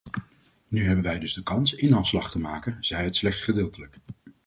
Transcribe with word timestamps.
Nu 0.67 0.83
hebben 0.85 1.03
wij 1.03 1.19
dus 1.19 1.33
de 1.33 1.43
kans 1.43 1.73
inhaalslag 1.73 2.31
te 2.31 2.39
maken, 2.39 2.77
zij 2.79 3.03
het 3.03 3.15
slechts 3.15 3.41
gedeeltelijk. 3.41 3.95